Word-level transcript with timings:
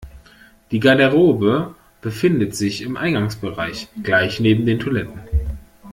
Die 0.71 0.79
Garderobe 0.79 1.75
befindet 2.01 2.55
sich 2.55 2.81
im 2.81 2.97
Eingangsbereich, 2.97 3.87
gleich 4.01 4.39
neben 4.39 4.65
den 4.65 4.79
Toiletten. 4.79 5.19